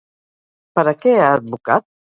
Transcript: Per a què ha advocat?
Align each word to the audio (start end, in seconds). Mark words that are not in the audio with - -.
Per 0.79 0.85
a 0.93 0.97
què 1.05 1.15
ha 1.19 1.31
advocat? 1.39 1.91